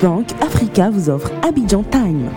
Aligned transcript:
Bank 0.00 0.28
Africa 0.40 0.88
vous 0.88 1.10
offre 1.10 1.30
Abidjan 1.46 1.82
Time. 1.82 2.30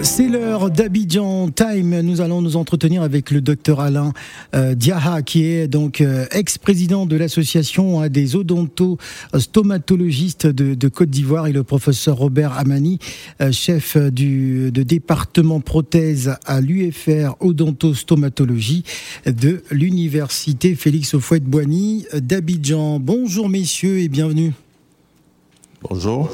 C'est 0.00 0.28
l'heure 0.28 0.70
d'Abidjan 0.70 1.50
Time. 1.50 2.00
Nous 2.00 2.22
allons 2.22 2.40
nous 2.40 2.56
entretenir 2.56 3.02
avec 3.02 3.30
le 3.30 3.42
docteur 3.42 3.80
Alain 3.80 4.14
euh, 4.54 4.74
Diaha, 4.74 5.20
qui 5.20 5.44
est 5.44 5.68
donc 5.68 6.00
euh, 6.00 6.24
ex-président 6.32 7.04
de 7.04 7.16
l'association 7.16 8.00
hein, 8.00 8.08
des 8.08 8.34
odonto-stomatologistes 8.34 10.46
de, 10.46 10.88
Côte 10.88 11.10
d'Ivoire, 11.10 11.48
et 11.48 11.52
le 11.52 11.64
professeur 11.64 12.16
Robert 12.16 12.56
Amani, 12.56 12.98
euh, 13.42 13.52
chef 13.52 13.98
du 13.98 14.72
département 14.72 15.60
prothèse 15.60 16.34
à 16.46 16.62
l'UFR 16.62 17.36
odonto-stomatologie 17.40 18.84
de 19.26 19.62
l'université 19.70 20.76
Félix 20.76 21.14
Houphouët-Boigny 21.14 22.06
d'Abidjan. 22.14 23.00
Bonjour 23.00 23.50
messieurs 23.50 23.98
et 23.98 24.08
bienvenue. 24.08 24.54
Bonjour. 25.88 26.30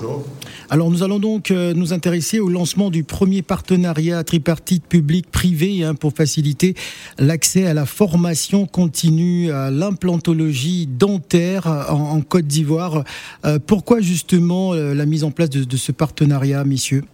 Alors 0.69 0.91
nous 0.91 1.03
allons 1.03 1.19
donc 1.19 1.51
euh, 1.51 1.73
nous 1.73 1.95
intéresser 1.95 2.39
au 2.39 2.49
lancement 2.49 2.91
du 2.91 3.03
premier 3.03 3.41
partenariat 3.41 4.23
tripartite 4.23 4.85
public-privé 4.87 5.85
hein, 5.85 5.95
pour 5.95 6.13
faciliter 6.13 6.75
l'accès 7.19 7.67
à 7.67 7.73
la 7.73 7.87
formation 7.87 8.67
continue 8.67 9.51
à 9.51 9.71
l'implantologie 9.71 10.87
dentaire 10.87 11.67
en, 11.91 12.21
Côte 12.21 12.47
d'Ivoire. 12.47 13.05
Euh, 13.47 13.59
pourquoi 13.65 14.01
justement 14.01 14.75
euh, 14.75 14.93
la 14.93 15.07
mise 15.07 15.25
en 15.25 15.31
place 15.31 15.49
de, 15.49 15.77
ce 15.77 15.93
partenariat, 15.93 16.63
messieurs? 16.65 17.05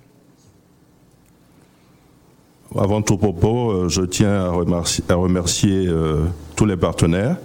Avant 2.76 3.02
tout 3.02 3.16
propos, 3.16 3.88
je 3.88 4.02
tiens 4.02 4.46
à 4.46 4.48
remercier, 4.48 5.04
à 5.08 5.14
remercier 5.14 5.88
tous 6.56 6.66
les 6.66 6.76
partenaires. 6.76 7.36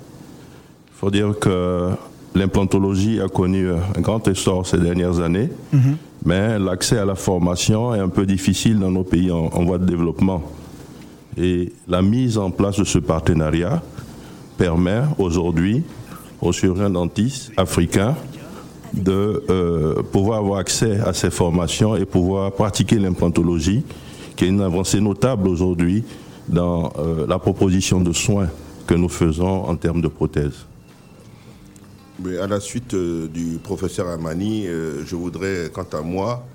Il 0.87 0.97
faut 0.97 1.11
dire 1.11 1.37
que 1.39 1.91
l'implantologie 2.35 3.19
a 3.21 3.27
connu 3.27 3.69
un 3.69 4.01
grand 4.01 4.27
essor 4.27 4.65
ces 4.65 4.77
dernières 4.77 5.19
années, 5.19 5.49
mhm. 5.73 5.97
mais 6.25 6.59
l'accès 6.59 6.97
à 6.97 7.05
la 7.05 7.15
formation 7.15 7.93
est 7.95 7.99
un 7.99 8.09
peu 8.09 8.25
difficile 8.25 8.79
dans 8.79 8.91
nos 8.91 9.03
pays 9.03 9.31
en, 9.31 9.63
voie 9.63 9.77
de 9.77 9.85
développement. 9.85 10.43
Et 11.37 11.71
la 11.87 12.01
mise 12.01 12.37
en 12.37 12.51
place 12.51 12.77
de 12.77 12.83
ce 12.83 12.99
partenariat 12.99 13.81
permet 14.57 15.01
aujourd'hui 15.17 15.83
aux 16.41 16.51
chirurgiens 16.51 16.89
dentistes 16.89 17.51
africains 17.57 18.15
de 18.93 19.43
euh, 19.49 20.01
pouvoir 20.11 20.39
avoir 20.39 20.59
accès 20.59 20.99
à 20.99 21.13
ces 21.13 21.29
formations 21.29 21.95
et 21.95 22.05
pouvoir 22.05 22.51
pratiquer 22.51 22.97
l'implantologie, 22.97 23.83
qui 24.35 24.45
est 24.45 24.47
une 24.47 24.61
avancée 24.61 24.99
notable 24.99 25.47
aujourd'hui 25.47 26.03
dans 26.47 26.91
euh, 26.97 27.27
la 27.27 27.37
proposition 27.37 28.01
de 28.01 28.11
soins 28.11 28.47
que 28.87 28.95
nous 28.95 29.09
faisons 29.09 29.65
en 29.65 29.75
termes 29.75 30.01
de 30.01 30.07
prothèses 30.07 30.65
à 32.41 32.47
la 32.47 32.59
suite 32.59 32.93
euh, 32.93 33.27
du 33.27 33.59
professeur 33.63 34.07
Amani, 34.07 34.67
euh, 34.67 35.05
je 35.05 35.15
voudrais, 35.15 35.69
quant 35.73 35.87
à 35.93 36.01
moi, 36.01 36.45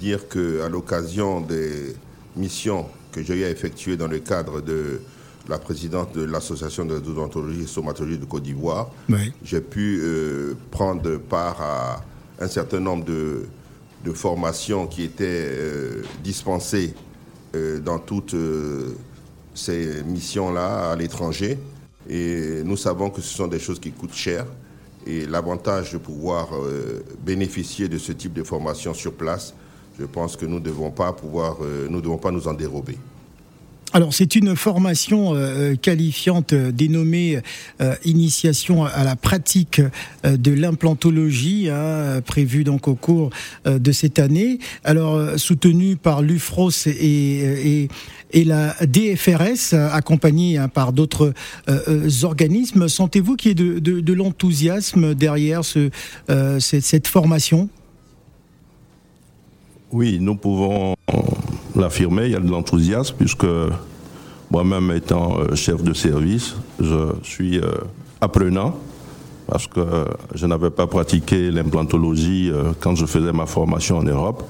dire 0.00 0.28
qu'à 0.28 0.68
l'occasion 0.68 1.40
des 1.40 1.94
missions 2.36 2.86
que 3.12 3.22
j'ai 3.22 3.34
eu 3.40 3.44
à 3.44 3.50
effectuer 3.50 3.96
dans 3.96 4.06
le 4.06 4.20
cadre 4.20 4.60
de 4.60 5.00
la 5.48 5.58
présidente 5.58 6.14
de 6.14 6.22
l'association 6.22 6.84
de 6.84 6.94
l'odontologie 6.94 7.62
et 7.62 7.66
somatologie 7.66 8.18
de 8.18 8.24
Côte 8.24 8.44
d'Ivoire, 8.44 8.90
j'ai 9.42 9.60
pu 9.60 10.00
euh, 10.00 10.54
prendre 10.70 11.16
part 11.16 11.60
à 11.60 12.04
un 12.38 12.48
certain 12.48 12.80
nombre 12.80 13.04
de, 13.04 13.46
formations 14.14 14.86
qui 14.86 15.02
étaient 15.02 15.52
dispensées 16.24 16.94
dans 17.84 17.98
toutes 17.98 18.34
ces 19.54 20.02
missions-là 20.04 20.90
à 20.90 20.96
l'étranger. 20.96 21.58
Et 22.08 22.62
nous 22.64 22.76
savons 22.78 23.10
que 23.10 23.20
ce 23.20 23.36
sont 23.36 23.46
des 23.46 23.58
choses 23.58 23.78
qui 23.78 23.92
coûtent 23.92 24.14
cher. 24.14 24.46
Et 25.06 25.26
l'avantage 25.26 25.92
de 25.92 25.98
pouvoir 25.98 26.48
euh, 26.54 27.02
bénéficier 27.24 27.88
de 27.88 27.98
ce 27.98 28.12
type 28.12 28.34
de 28.34 28.42
formation 28.42 28.92
sur 28.92 29.14
place, 29.14 29.54
je 29.98 30.04
pense 30.04 30.36
que 30.36 30.44
nous 30.46 30.58
ne 30.58 30.64
devons 30.64 30.90
pas 30.90 31.12
pouvoir, 31.12 31.58
euh, 31.62 31.86
nous 31.88 32.00
devons 32.00 32.18
pas 32.18 32.30
nous 32.30 32.48
en 32.48 32.54
dérober. 32.54 32.98
Alors 33.92 34.14
c'est 34.14 34.36
une 34.36 34.54
formation 34.54 35.34
euh, 35.34 35.74
qualifiante 35.74 36.54
dénommée 36.54 37.40
initiation 38.04 38.84
à 38.84 39.02
la 39.02 39.16
pratique 39.16 39.82
de 40.22 40.52
l'implantologie, 40.52 41.68
hein, 41.70 42.20
prévue 42.24 42.62
donc 42.62 42.86
au 42.86 42.94
cours 42.94 43.30
de 43.64 43.92
cette 43.92 44.20
année. 44.20 44.60
Alors 44.84 45.36
soutenue 45.40 45.96
par 45.96 46.22
l'UFROS 46.22 46.86
et, 46.86 47.88
la 48.32 48.74
DFRS, 48.86 49.74
accompagnée 49.74 50.58
hein, 50.58 50.68
par 50.68 50.92
d'autres 50.92 51.32
euh, 51.68 51.78
euh, 51.88 52.08
organismes. 52.24 52.88
Sentez-vous 52.88 53.36
qu'il 53.36 53.48
y 53.48 53.52
ait 53.52 53.80
de, 53.80 54.12
l'enthousiasme 54.12 55.14
derrière 55.14 55.64
ce, 55.64 55.90
euh, 56.30 56.60
cette, 56.60 57.06
formation? 57.06 57.68
Oui, 59.92 60.18
nous 60.20 60.36
pouvons 60.36 60.94
l'affirmer, 61.74 62.26
il 62.26 62.32
y 62.32 62.36
a 62.36 62.40
de 62.40 62.48
l'enthousiasme, 62.48 63.16
puisque 63.18 63.46
moi-même 64.50 64.90
étant 64.92 65.54
chef 65.54 65.82
de 65.82 65.92
service, 65.92 66.54
je 66.80 67.12
suis 67.22 67.60
apprenant 68.20 68.76
parce 69.46 69.66
que 69.66 70.04
je 70.34 70.46
n'avais 70.46 70.70
pas 70.70 70.86
pratiqué 70.86 71.50
l'implantologie 71.50 72.52
quand 72.78 72.94
je 72.94 73.06
faisais 73.06 73.32
ma 73.32 73.46
formation 73.46 73.98
en 73.98 74.04
Europe. 74.04 74.44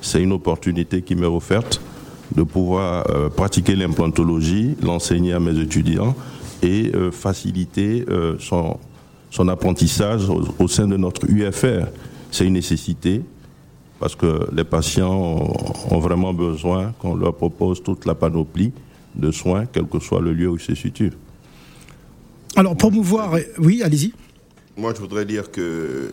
C'est 0.00 0.22
une 0.22 0.32
opportunité 0.32 1.02
qui 1.02 1.16
m'est 1.16 1.26
offerte 1.26 1.80
de 2.32 2.42
pouvoir 2.42 3.10
euh, 3.10 3.28
pratiquer 3.28 3.76
l'implantologie, 3.76 4.76
l'enseigner 4.82 5.32
à 5.32 5.40
mes 5.40 5.58
étudiants 5.58 6.14
et 6.62 6.90
euh, 6.94 7.10
faciliter 7.10 8.04
euh, 8.08 8.36
son, 8.38 8.78
son 9.30 9.48
apprentissage 9.48 10.28
au, 10.28 10.68
sein 10.68 10.86
de 10.86 10.96
notre 10.96 11.28
UFR. 11.28 11.86
C'est 12.30 12.46
une 12.46 12.54
nécessité 12.54 13.22
parce 14.00 14.16
que 14.16 14.48
les 14.52 14.64
patients 14.64 15.54
ont, 15.90 15.98
vraiment 15.98 16.34
besoin 16.34 16.92
qu'on 16.98 17.14
leur 17.14 17.34
propose 17.34 17.82
toute 17.82 18.06
la 18.06 18.14
panoplie 18.14 18.72
de 19.14 19.30
soins, 19.30 19.66
quel 19.66 19.86
que 19.86 20.00
soit 20.00 20.20
le 20.20 20.32
lieu 20.32 20.48
où 20.48 20.56
ils 20.56 20.60
se 20.60 20.74
situent. 20.74 21.12
Alors, 22.56 22.76
promouvoir, 22.76 23.36
oui, 23.58 23.82
allez-y. 23.82 24.12
Moi, 24.76 24.92
je 24.94 25.00
voudrais 25.00 25.24
dire 25.24 25.50
que 25.50 26.10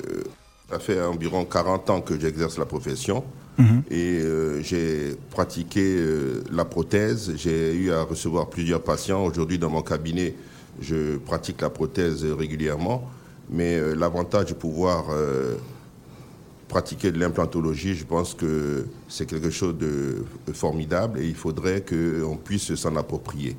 ça 0.70 0.80
fait 0.80 1.02
environ 1.02 1.44
40 1.44 1.90
ans 1.90 2.02
que 2.02 2.20
j'exerce 2.20 2.58
la 2.58 2.66
profession. 2.66 3.24
Mhm. 3.62 3.84
Et 3.92 4.20
euh, 4.20 4.62
j'ai 4.62 5.16
pratiqué 5.30 5.82
euh, 5.98 6.44
la 6.52 6.66
prothèse. 6.66 7.34
J'ai 7.36 7.74
eu 7.74 7.92
à 7.92 8.04
recevoir 8.04 8.50
plusieurs 8.50 8.82
patients. 8.82 9.24
Aujourd'hui, 9.24 9.60
dans 9.60 9.70
mon 9.70 9.82
cabinet, 9.84 10.36
je 10.82 11.18
pratique 11.18 11.62
la 11.62 11.70
prothèse 11.70 12.26
régulièrement. 12.26 13.10
Mais 13.50 13.78
euh, 13.78 13.94
l'avantage 13.94 14.48
de 14.48 14.54
pouvoir 14.54 15.06
pratiquer 16.68 17.12
de 17.12 17.20
l'implantologie, 17.20 17.96
je 17.96 18.06
pense 18.06 18.34
que 18.34 18.86
c'est 19.10 19.26
quelque 19.26 19.50
chose 19.50 19.78
de 19.78 20.24
formidable 20.54 21.20
et 21.20 21.28
il 21.28 21.36
faudrait 21.36 21.82
qu'on 21.82 22.38
puisse 22.38 22.74
s'en 22.76 22.96
approprier. 22.96 23.56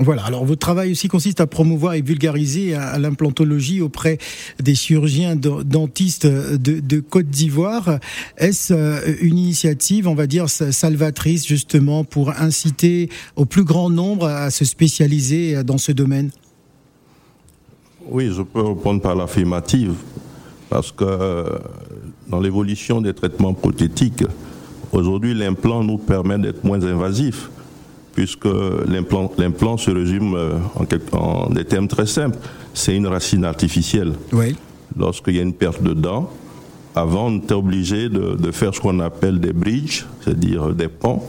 Voilà, 0.00 0.24
alors 0.24 0.44
votre 0.44 0.60
travail 0.60 0.92
aussi 0.92 1.08
consiste 1.08 1.40
à 1.40 1.48
promouvoir 1.48 1.94
et 1.94 2.02
vulgariser 2.02 2.76
l'implantologie 2.98 3.80
auprès 3.80 4.18
des 4.62 4.76
chirurgiens 4.76 5.34
dentistes 5.34 6.26
de, 6.26 7.00
Côte 7.00 7.28
d'Ivoire. 7.28 7.98
Est-ce 8.36 8.72
euh, 8.72 9.16
une 9.20 9.38
initiative, 9.38 10.06
on 10.06 10.14
va 10.14 10.26
dire, 10.26 10.48
salvatrice 10.48 11.46
justement 11.46 12.04
pour 12.04 12.30
inciter 12.30 13.08
au 13.34 13.44
plus 13.44 13.64
grand 13.64 13.90
nombre 13.90 14.26
à 14.26 14.50
se 14.50 14.64
spécialiser 14.64 15.64
dans 15.64 15.78
ce 15.78 15.90
domaine? 15.90 16.30
Oui, 18.08 18.30
je 18.34 18.42
peux 18.42 18.62
répondre 18.62 19.00
par 19.00 19.16
l'affirmative, 19.16 19.94
parce 20.70 20.92
que 20.92 21.04
euh, 21.04 21.58
dans 22.28 22.40
l'évolution 22.40 23.00
des 23.00 23.14
traitements 23.14 23.54
prothétiques, 23.54 24.24
aujourd'hui 24.92 25.34
l'implant 25.34 25.82
nous 25.82 25.98
permet 25.98 26.38
d'être 26.38 26.62
moins 26.64 26.82
invasif 26.82 27.50
puisque 28.18 28.48
l'implant 28.88 29.76
se 29.76 29.92
résume 29.92 30.34
euh, 30.34 30.58
en, 31.12 31.50
des 31.50 31.64
termes 31.64 31.86
très 31.86 32.06
simples. 32.06 32.36
C'est 32.74 32.96
une 32.96 33.06
racine 33.06 33.44
artificielle. 33.44 34.14
Oui. 34.32 34.56
Lorsqu'il 34.98 35.36
y 35.36 35.38
a 35.38 35.42
une 35.42 35.52
perte 35.52 35.84
de 35.84 35.94
dents, 35.94 36.28
avant, 36.96 37.28
on 37.28 37.38
était 37.38 37.54
obligé 37.54 38.08
de, 38.08 38.50
faire 38.50 38.74
ce 38.74 38.80
qu'on 38.80 38.98
appelle 38.98 39.38
des 39.38 39.52
bridges, 39.52 40.04
c'est-à-dire 40.20 40.74
des 40.74 40.88
ponts, 40.88 41.22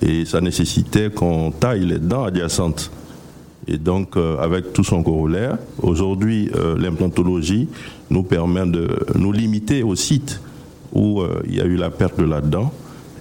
et 0.00 0.24
ça 0.26 0.40
nécessitait 0.40 1.10
qu'on 1.10 1.50
taille 1.50 1.84
les 1.84 1.98
dents 1.98 2.22
adjacentes. 2.22 2.92
Et 3.66 3.76
donc, 3.76 4.16
euh, 4.16 4.38
avec 4.38 4.72
tout 4.72 4.84
son 4.84 5.02
corollaire, 5.02 5.58
aujourd'hui, 5.82 6.52
euh, 6.54 6.78
l'implantologie 6.78 7.66
nous 8.10 8.22
permet 8.22 8.64
de 8.64 8.96
nous 9.16 9.32
limiter 9.32 9.82
au 9.82 9.96
site 9.96 10.40
où 10.92 11.20
il 11.48 11.56
y 11.56 11.60
a 11.60 11.64
eu 11.64 11.74
la 11.74 11.90
perte 11.90 12.16
de 12.20 12.24
la 12.24 12.40
dent. 12.40 12.72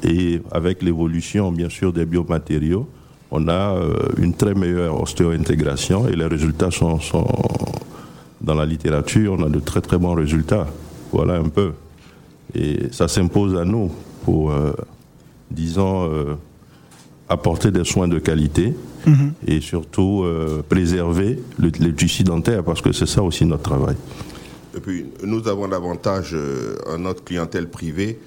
Et 0.03 0.39
avec 0.51 0.83
l'évolution, 0.83 1.51
bien 1.51 1.69
sûr, 1.69 1.91
des 1.91 2.05
biomatériaux, 2.05 2.87
on 3.31 3.47
a 3.47 3.75
euh, 3.75 3.93
une 4.17 4.33
très 4.33 4.53
meilleure 4.53 5.01
ostéo-intégration 5.01 6.07
et 6.07 6.15
les 6.15 6.25
résultats 6.25 6.71
sont, 6.71 6.99
dans 8.41 8.55
la 8.55 8.65
littérature, 8.65 9.35
on 9.37 9.43
a 9.43 9.49
de 9.49 9.59
très 9.59 9.81
très 9.81 9.97
bons 9.97 10.13
résultats. 10.13 10.67
Voilà 11.11 11.35
un 11.35 11.49
peu. 11.49 11.73
Et 12.55 12.87
ça 12.91 13.07
s'impose 13.07 13.55
à 13.55 13.65
nous 13.65 13.91
pour, 14.23 14.51
euh, 14.51 14.71
disons, 15.51 16.09
euh, 16.09 16.35
apporter 17.27 17.71
des 17.71 17.83
soins 17.83 18.07
de 18.07 18.19
qualité 18.19 18.73
mhm. 19.05 19.33
et 19.45 19.59
surtout 19.59 20.25
préserver 20.69 21.39
le, 21.59 21.71
le, 21.81 21.93
tissu 21.93 22.23
dentaire 22.23 22.63
parce 22.63 22.81
que 22.81 22.93
c'est 22.93 23.05
ça 23.05 23.21
aussi 23.21 23.45
notre 23.45 23.63
travail. 23.63 23.97
Et 24.75 24.79
puis, 24.79 25.07
nous 25.23 25.45
avons 25.49 25.67
l'avantage, 25.67 26.37
à 26.89 26.97
notre 26.97 27.25
clientèle 27.25 27.67
privée, 27.67 28.19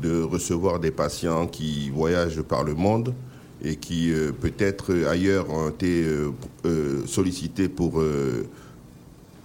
de 0.00 0.22
recevoir 0.22 0.78
des 0.78 0.92
patients 0.92 1.48
qui 1.48 1.90
voyagent 1.90 2.42
par 2.42 2.62
le 2.62 2.74
monde 2.74 3.14
et 3.64 3.76
qui 3.76 4.12
peut-être 4.40 4.94
ailleurs 5.08 5.50
ont 5.50 5.70
été 5.70 6.04
sollicités 7.06 7.68
pour 7.68 8.02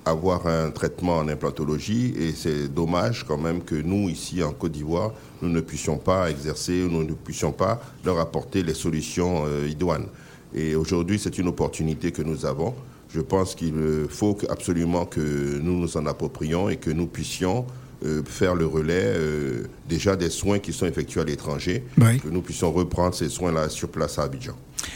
avoir 0.05 0.47
un 0.47 0.71
traitement 0.71 1.17
en 1.17 1.27
implantologie 1.27 2.13
et 2.17 2.31
c'est 2.31 2.67
dommage 2.67 3.23
quand 3.27 3.37
même 3.37 3.61
que 3.61 3.75
nous, 3.75 4.09
ici 4.09 4.41
en 4.43 4.51
Côte 4.51 4.71
d'Ivoire, 4.71 5.11
nous 5.41 5.49
ne 5.49 5.61
puissions 5.61 5.97
pas 5.97 6.29
exercer, 6.29 6.87
nous 6.89 7.03
ne 7.03 7.13
puissions 7.13 7.51
pas 7.51 7.81
leur 8.03 8.19
apporter 8.19 8.63
les 8.63 8.73
solutions 8.73 9.43
euh, 9.45 9.67
idoines. 9.69 10.07
Et 10.53 10.75
aujourd'hui, 10.75 11.19
c'est 11.19 11.37
une 11.37 11.47
opportunité 11.47 12.11
que 12.11 12.21
nous 12.21 12.45
avons. 12.45 12.73
Je 13.13 13.21
pense 13.21 13.55
qu'il 13.55 13.73
faut 14.09 14.37
absolument 14.49 15.05
que 15.05 15.59
nous 15.59 15.79
nous 15.79 15.97
en 15.97 16.05
approprions 16.05 16.69
et 16.69 16.77
que 16.77 16.89
nous 16.89 17.07
puissions 17.07 17.65
euh, 18.03 18.23
faire 18.25 18.55
le 18.55 18.65
relais 18.65 19.03
euh, 19.05 19.67
déjà 19.87 20.15
des 20.15 20.31
soins 20.31 20.57
qui 20.57 20.73
sont 20.73 20.87
effectués 20.87 21.21
à 21.21 21.23
l'étranger, 21.23 21.83
que 21.97 22.29
nous 22.29 22.41
puissions 22.41 22.71
reprendre 22.71 23.13
ces 23.13 23.29
soins-là 23.29 23.69
sur 23.69 23.89
place 23.89 24.17
à 24.17 24.23
Abidjan. 24.23 24.55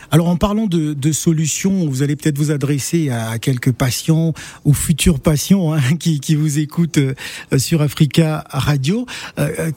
Alors 0.10 0.28
en 0.28 0.38
parlant 0.38 0.66
de, 0.66 1.12
solutions, 1.12 1.88
vous 1.88 2.02
allez 2.02 2.16
peut-être 2.16 2.40
vous 2.40 2.50
adresser 2.50 3.12
à 3.12 3.38
quelques 3.38 3.72
patients 3.72 4.34
ou 4.64 4.74
futurs 4.74 5.20
patients 5.20 5.74
hein, 5.74 5.82
qui, 6.00 6.36
vous 6.36 6.58
écoutent 6.58 6.98
euh, 6.98 7.14
sur 7.60 7.84
Africa 7.84 8.44
Radio. 8.50 9.06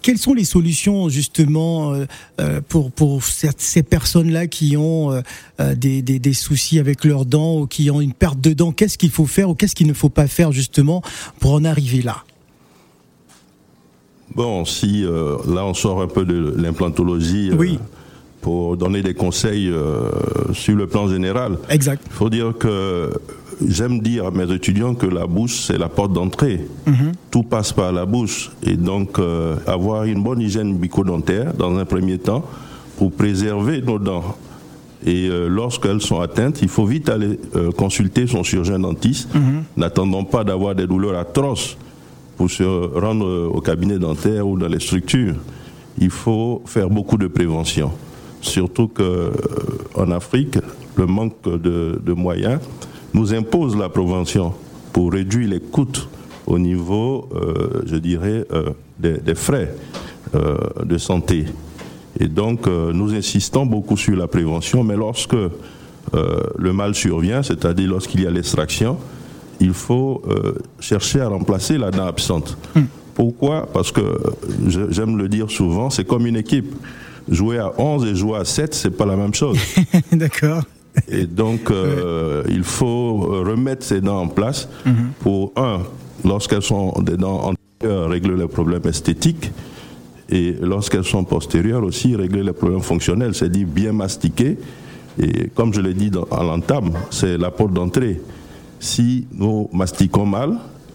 quelles 0.01 0.17
sont 0.17 0.33
les 0.33 0.45
solutions 0.45 1.11
justement 1.11 1.95
pour, 2.69 2.91
pour 2.91 3.23
ces 3.23 3.83
personnes-là 3.83 4.47
qui 4.47 4.79
ont 4.79 5.23
des, 5.59 6.01
des, 6.01 6.33
soucis 6.33 6.79
avec 6.79 7.05
leurs 7.05 7.27
dents 7.27 7.61
ou 7.61 7.67
qui 7.67 7.91
ont 7.91 8.01
une 8.01 8.15
perte 8.15 8.41
de 8.41 8.55
dents? 8.55 8.73
Qu'est-ce 8.73 8.97
qu'il 8.97 9.11
faut 9.11 9.27
faire 9.27 9.51
ou 9.51 9.55
qu'est-ce 9.55 9.75
qu'il 9.75 9.87
ne 9.87 9.93
faut 9.93 10.09
pas 10.09 10.29
faire 10.29 10.53
justement 10.53 11.03
pour 11.41 11.53
en 11.53 11.65
arriver 11.65 12.01
là? 12.01 12.25
Bon, 14.35 14.65
si 14.65 15.05
euh, 15.05 15.37
là 15.49 15.65
on 15.65 15.75
sort 15.75 16.03
un 16.03 16.07
peu 16.07 16.25
de 16.25 16.55
l'implantologie 16.57 17.51
euh, 17.51 17.77
pour 18.41 18.77
donner 18.77 19.03
des 19.03 19.15
conseils 19.15 19.69
euh, 19.69 20.11
sur 20.53 20.77
le 20.77 20.87
plan 20.87 21.09
général. 21.09 21.59
Exact. 21.71 22.03
Il 22.07 22.13
faut 22.13 22.31
dire 22.31 22.53
que 22.59 23.11
j'aime 23.67 24.01
dire 24.01 24.27
à 24.27 24.31
mes 24.31 24.53
étudiants 24.53 24.95
que 24.95 25.07
la 25.07 25.27
bouche 25.27 25.63
c'est 25.67 25.79
la 25.79 25.89
porte 25.89 26.13
d'entrée. 26.13 26.61
Mhm. 26.87 27.13
Tout 27.31 27.43
passe 27.43 27.73
par 27.73 27.93
la 27.93 28.07
bouche 28.07 28.51
et 28.63 28.77
donc 28.77 29.19
avoir 29.67 30.05
une 30.05 30.23
bonne 30.23 30.41
hygiène 30.41 30.77
bucco-dentaire 30.77 31.55
dans 31.55 31.77
un 31.77 31.85
premier 31.85 32.19
temps 32.19 32.45
pour 32.97 33.13
préserver 33.13 33.83
nos 33.83 33.99
dents. 33.99 34.37
Et 35.07 35.29
lorsqu'elles 35.49 36.01
sont 36.01 36.21
atteintes, 36.21 36.61
il 36.61 36.69
faut 36.69 36.85
vite 36.85 37.09
aller 37.09 37.39
consulter 37.77 38.27
son 38.27 38.43
chirurgien 38.43 38.79
dentiste, 38.79 39.33
mhm. 39.35 39.63
n'attendant 39.77 40.25
pas 40.25 40.45
d'avoir 40.45 40.75
des 40.75 40.87
douleurs 40.87 41.19
atroces 41.19 41.77
pour 42.39 42.49
se 42.49 42.63
rendre 42.63 43.51
au 43.53 43.61
cabinet 43.61 43.99
dentaire 43.99 44.47
ou 44.47 44.57
dans 44.57 44.69
les 44.69 44.79
structures, 44.79 45.35
il 45.99 46.11
faut 46.11 46.63
faire 46.65 46.89
beaucoup 46.89 47.19
de 47.19 47.27
prévention. 47.27 47.91
Surtout 48.41 48.87
qu'en 48.87 49.03
euh, 49.03 50.17
Afrique, 50.17 50.59
le 50.97 51.07
manque 51.07 51.43
de, 51.43 52.13
moyens 52.13 52.61
nous 53.13 53.35
impose 53.35 53.77
la 53.77 53.89
prévention 53.89 54.55
pour 54.93 55.13
réduire 55.13 55.49
les 55.49 55.61
coûts 55.61 56.07
au 56.47 56.59
niveau, 56.59 57.29
euh, 57.35 57.83
je 57.87 57.97
dirais, 57.97 58.47
euh, 58.53 58.71
des, 58.99 59.35
frais 59.35 59.75
de 60.33 60.99
santé. 60.99 61.47
Et 62.21 62.29
donc, 62.29 62.67
nous 62.67 63.15
insistons 63.15 63.67
beaucoup 63.67 63.97
sur 63.97 64.17
la 64.17 64.29
prévention, 64.29 64.85
mais 64.85 64.97
lorsque 64.97 65.37
le 66.13 66.73
mal 66.73 66.95
survient, 66.95 67.43
c'est-à-dire 67.43 67.89
lorsqu'il 67.89 68.23
y 68.23 68.27
a 68.27 68.31
l'extraction, 68.31 68.99
il 69.61 69.73
faut 69.73 70.23
euh, 70.29 70.55
chercher 70.81 71.21
à 71.21 71.29
remplacer 71.29 71.79
la 71.79 71.91
dent 71.91 72.07
absente. 72.07 72.57
Hmm. 72.75 72.85
Pourquoi? 73.15 73.69
Parce 73.73 73.91
que, 73.91 74.03
j'aime 74.69 75.17
le 75.19 75.29
dire 75.29 75.51
souvent, 75.51 75.91
c'est 75.91 76.05
comme 76.05 76.27
une 76.27 76.37
équipe. 76.37 76.73
Jouer 77.29 77.59
à 77.59 77.73
11 77.77 78.07
et 78.07 78.15
jouer 78.15 78.39
à 78.39 78.45
7, 78.45 78.73
c'est 78.75 78.91
pas 78.91 79.05
la 79.05 79.17
même 79.17 79.35
chose. 79.35 79.59
D'accord. 80.13 80.63
Et 81.09 81.27
donc, 81.27 81.71
euh, 81.71 82.43
il 82.49 82.63
faut 82.63 83.19
remettre 83.19 83.85
ces 83.85 84.01
dents 84.01 84.21
en 84.21 84.29
place 84.29 84.69
hmm. 84.87 84.93
pour, 85.21 85.53
un, 85.57 85.81
lorsqu'elles 86.25 86.63
sont 86.63 86.93
des 87.03 87.17
dents 87.17 87.53
antérieures, 87.81 88.09
régler 88.09 88.37
les 88.37 88.49
problèmes 88.49 88.87
esthétiques, 88.87 89.51
et 90.31 90.55
lorsqu'elles 90.61 91.05
sont 91.05 91.25
postérieures 91.25 91.83
aussi, 91.83 92.15
régler 92.15 92.43
les 92.43 92.53
problèmes 92.53 92.83
fonctionnels, 92.83 93.35
c'est-à-dire 93.35 93.67
bien 93.67 93.93
mastiquer. 93.93 94.59
Et 95.21 95.49
comme 95.55 95.73
je 95.73 95.81
l'ai 95.81 95.95
dit 95.95 96.11
à 96.31 96.43
l'entame, 96.43 96.93
c'est 97.11 97.39
la 97.39 97.51
porte 97.51 97.73
d'entrée. 97.73 98.21
Si 98.81 99.27
nous 99.33 99.69
mastiquons 99.73 100.27
mal, 100.27 100.55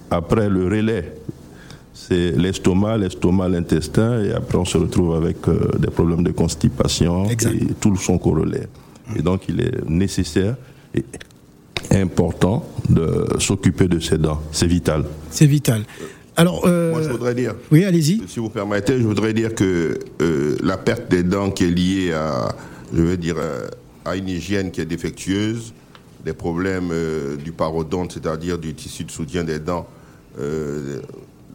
après 0.09 0.49
le 0.49 0.65
relais, 0.65 1.15
c'est 1.93 2.31
l'estomac, 2.31 2.97
l'estomac, 2.97 3.49
l'intestin, 3.49 4.23
et 4.23 4.33
après 4.33 4.57
on 4.57 4.65
se 4.65 4.77
retrouve 4.77 5.15
avec 5.15 5.47
euh, 5.47 5.71
des 5.79 5.89
problèmes 5.89 6.23
de 6.23 6.31
constipation 6.31 7.29
et 7.29 7.35
tout 7.79 7.95
son 7.95 8.17
corollaire. 8.17 8.67
Et 9.15 9.21
donc 9.21 9.43
il 9.47 9.61
est 9.61 9.87
nécessaire 9.87 10.55
et 10.93 11.03
important 11.95 12.65
de 12.89 13.25
s'occuper 13.39 13.87
de 13.87 13.99
ses 13.99 14.17
dents. 14.17 14.41
C'est 14.51 14.67
vital. 14.67 15.05
C'est 15.29 15.45
vital. 15.45 15.83
Alors, 16.35 16.65
euh, 16.65 16.91
Moi, 16.91 17.03
je 17.03 17.09
voudrais 17.09 17.35
dire. 17.35 17.53
Oui, 17.71 17.83
allez-y. 17.85 18.21
Si 18.27 18.39
vous 18.39 18.49
permettez, 18.49 18.97
je 18.97 19.03
voudrais 19.05 19.33
dire 19.33 19.53
que 19.53 19.99
euh, 20.21 20.57
la 20.63 20.77
perte 20.77 21.11
des 21.11 21.21
dents 21.21 21.51
qui 21.51 21.65
est 21.65 21.69
liée 21.69 22.11
à, 22.11 22.55
je 22.91 23.01
veux 23.03 23.17
dire, 23.17 23.35
à 24.03 24.15
une 24.15 24.29
hygiène 24.29 24.71
qui 24.71 24.81
est 24.81 24.85
défectueuse, 24.85 25.73
des 26.23 26.33
problèmes 26.33 26.89
euh, 26.91 27.35
du 27.35 27.51
parodonte, 27.51 28.13
c'est-à-dire 28.13 28.57
du 28.57 28.73
tissu 28.73 29.03
de 29.03 29.11
soutien 29.11 29.43
des 29.43 29.59
dents, 29.59 29.87
euh, 30.39 31.01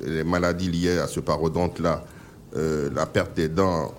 les 0.04 0.24
maladies 0.24 0.70
liées 0.70 0.98
à 0.98 1.06
ce 1.06 1.20
parodonte-là, 1.20 2.04
euh, 2.56 2.90
la 2.94 3.06
perte 3.06 3.36
des 3.36 3.48
dents, 3.48 3.94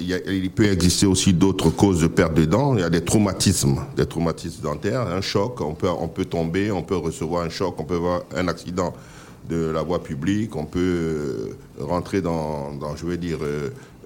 il, 0.00 0.50
peut 0.50 0.72
exister 0.72 1.06
aussi 1.06 1.32
d'autres 1.32 1.70
causes 1.70 2.00
de 2.00 2.08
perte 2.08 2.34
de 2.34 2.44
dents. 2.44 2.74
Il 2.74 2.80
y 2.80 2.82
a 2.82 2.90
des 2.90 3.04
traumatismes, 3.04 3.78
des 3.94 4.06
traumatismes 4.06 4.60
dentaires, 4.60 5.02
un 5.02 5.20
choc, 5.20 5.60
on 5.60 5.74
peut, 5.74 5.88
on 5.88 6.08
peut 6.08 6.24
tomber, 6.24 6.72
on 6.72 6.82
peut 6.82 6.96
recevoir 6.96 7.44
un 7.44 7.48
choc, 7.48 7.76
on 7.78 7.84
peut 7.84 7.94
avoir 7.94 8.22
un 8.34 8.48
accident 8.48 8.92
de 9.48 9.70
la 9.70 9.82
voie 9.82 10.02
publique, 10.02 10.56
on 10.56 10.64
peut 10.64 11.50
rentrer 11.78 12.20
dans, 12.20 12.72
dans 12.74 12.96
je 12.96 13.06
veux 13.06 13.16
dire, 13.16 13.38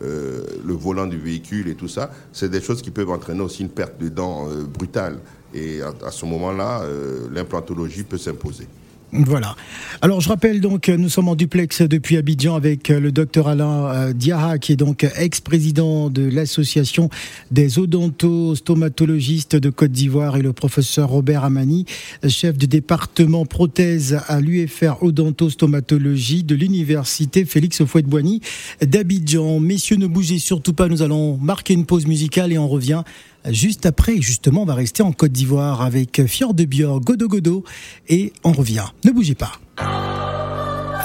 le 0.00 0.72
volant 0.72 1.06
du 1.06 1.18
véhicule 1.18 1.68
et 1.68 1.74
tout 1.74 1.88
ça. 1.88 2.10
C'est 2.32 2.50
des 2.50 2.60
choses 2.60 2.82
qui 2.82 2.90
peuvent 2.90 3.10
entraîner 3.10 3.40
aussi 3.40 3.62
une 3.62 3.70
perte 3.70 3.98
de 4.00 4.08
dents 4.08 4.48
brutale. 4.72 5.18
Et 5.54 5.80
à, 5.80 6.10
ce 6.10 6.26
moment-là, 6.26 6.82
euh, 6.82 7.28
l'implantologie 7.32 8.02
peut 8.02 8.18
s'imposer. 8.18 8.66
Voilà. 9.12 9.54
Alors 10.02 10.20
je 10.20 10.28
rappelle 10.28 10.60
donc, 10.60 10.88
nous 10.88 11.08
sommes 11.08 11.28
en 11.28 11.36
duplex 11.36 11.82
depuis 11.82 12.16
Abidjan 12.16 12.56
avec 12.56 12.90
euh, 12.90 12.98
le 12.98 13.12
docteur 13.12 13.46
Alain 13.46 13.86
euh, 13.86 14.12
Diarra, 14.12 14.58
qui 14.58 14.72
est 14.72 14.76
donc 14.76 15.06
ex-président 15.16 16.10
de 16.10 16.22
l'association 16.22 17.08
des 17.52 17.78
odonto-stomatologistes 17.78 19.54
de 19.54 19.70
Côte 19.70 19.92
d'Ivoire, 19.92 20.36
et 20.36 20.42
le 20.42 20.52
professeur 20.52 21.08
Robert 21.08 21.44
Amani, 21.44 21.86
chef 22.28 22.58
du 22.58 22.66
département 22.66 23.46
prothèse 23.46 24.18
à 24.26 24.40
l'UFR 24.40 25.02
Odonto-Stomatologie 25.02 26.42
de 26.42 26.56
l'université 26.56 27.44
Félix 27.44 27.80
Houphouët-Boigny 27.80 28.40
d'Abidjan. 28.82 29.60
Messieurs, 29.60 29.96
ne 29.96 30.08
bougez 30.08 30.40
surtout 30.40 30.72
pas, 30.72 30.88
nous 30.88 31.02
allons 31.02 31.36
marquer 31.36 31.74
une 31.74 31.86
pause 31.86 32.06
musicale 32.06 32.52
et 32.52 32.58
on 32.58 32.68
revient 32.68 33.02
juste 33.50 33.86
après. 33.86 34.20
Justement, 34.20 34.62
on 34.62 34.66
va 34.66 34.74
rester 34.74 35.02
en 35.02 35.12
Côte 35.12 35.32
d'Ivoire 35.32 35.82
avec 35.82 36.26
Fior 36.26 36.54
de 36.54 36.64
Bior, 36.64 37.00
Godo 37.00 37.28
Godo, 37.28 37.64
et 38.08 38.32
on 38.44 38.52
revient. 38.52 38.84
Ne 39.04 39.10
bougez 39.10 39.34
pas. 39.34 39.52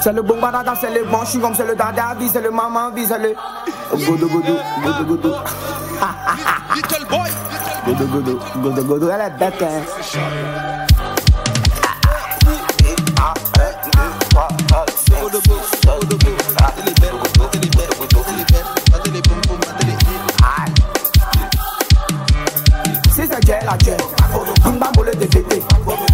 C'est 0.02 0.12
le 0.12 0.22
bon 0.22 0.40
banana, 0.40 0.74
c'est 0.80 0.92
le 0.92 1.04
bon 1.04 1.24
chigom, 1.24 1.52
c'est 1.54 1.66
le 1.66 1.76
dada, 1.76 2.16
c'est 2.32 2.42
le 2.42 2.50
maman, 2.50 2.90
c'est 2.96 3.18
le 3.18 3.34
godo 4.04 4.28
godo, 4.28 4.56
godo 4.82 5.04
godo. 5.04 5.34
Little 6.74 7.06
boy, 7.08 7.30
godo 7.86 8.06
godo, 8.06 8.40
godo 8.56 8.84
godo, 8.84 9.10
elle 9.10 9.20
est 9.20 9.38
bête, 9.38 9.62
hein. 9.62 10.82
La 23.72 23.78
guerre. 23.78 23.96
Une 24.66 24.78
bambole 24.78 25.10
de 25.16 25.26
fêté. 25.26 25.62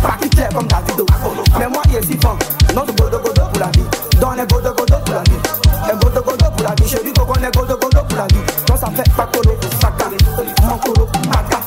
Pratique 0.03 0.35
clair 0.35 0.49
comme 0.55 0.67
Davido. 0.67 1.07
Mais 1.59 1.69
moi, 1.69 1.83
il 1.89 1.97
est 1.97 2.03
si 2.03 2.19
fort. 2.19 2.39
Non, 2.75 2.85
de 2.85 2.93
godo 2.93 3.19
godo 3.19 3.43
pour 3.53 3.61
la 3.61 3.67
vie. 3.69 3.85
Dans 4.21 4.33
les 4.33 4.47
godo 4.47 4.73
godo 4.75 4.97
pour 5.05 5.15
la 5.15 5.23
vie. 5.23 5.41
Les 5.87 5.99
godo 5.99 6.23
godo 6.23 6.51
pour 6.57 6.67
la 6.67 6.75
vie. 6.75 6.97
Dis 7.05 7.13
qu'on 7.13 7.27
connaît 7.27 7.51
godo 7.51 7.77
godo 7.77 8.05
pour 8.09 8.19
la 8.19 8.27
vie. 8.27 8.43
Donc 8.67 8.79
ça 8.79 8.89
fait 8.95 9.11
pas 9.17 9.27
colo, 9.27 9.57
saka. 9.81 10.07
Mon 10.67 10.79
colo. 10.79 11.09
Sokotoko, 11.09 11.58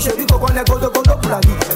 Chérie, 0.00 0.24
coco, 0.26 0.50
nego, 0.54 0.78
dogo, 0.78 1.02
do, 1.02 1.14
plagi 1.18 1.69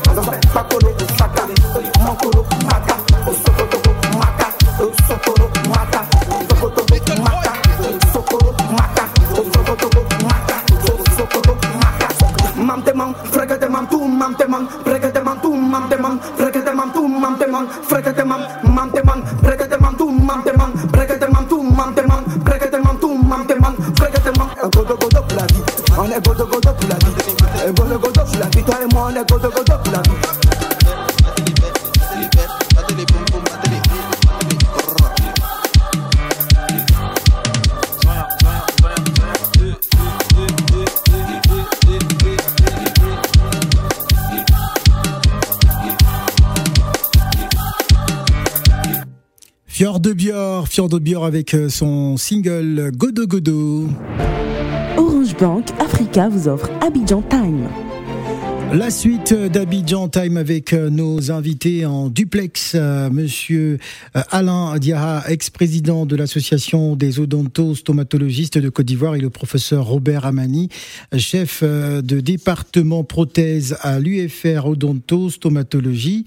Fjord 49.95 50.01
de 50.01 50.13
Bior, 50.13 50.67
Fjord 50.67 50.89
de 50.89 50.99
Bior 50.99 51.25
avec 51.25 51.55
euh, 51.55 51.69
son 51.69 52.17
single 52.17 52.91
Godo 52.97 53.29
Godo. 53.29 53.87
Orange 54.97 55.37
Bank 55.37 55.67
Africa 55.79 56.29
vous 56.29 56.49
offre 56.49 56.69
Abidjan 56.81 57.23
Time. 57.23 57.69
La 58.75 58.91
suite 58.91 59.33
d'Abidjan 59.33 60.09
Time 60.09 60.37
avec 60.37 60.73
euh, 60.73 60.91
nos 60.91 61.31
invités 61.31 61.87
en 61.87 62.09
duplex, 62.09 62.73
euh, 62.75 63.09
monsieur 63.09 63.79
euh, 64.17 64.23
Alain 64.33 64.77
Diarra, 64.79 65.23
ex-président 65.29 66.07
de 66.07 66.17
l'association 66.17 66.97
des 66.97 67.21
odontostomatologistes 67.21 68.59
de 68.59 68.69
Côte 68.69 68.87
d'Ivoire 68.87 69.15
et 69.15 69.21
le 69.21 69.31
professeur 69.31 69.87
Robert 69.87 70.27
Amani, 70.27 70.71
chef 71.17 71.63
de 71.63 72.19
département 72.19 73.05
prothèse 73.05 73.77
à 73.83 74.01
l'UFR 74.01 74.67
Odontostomatologie 74.67 76.25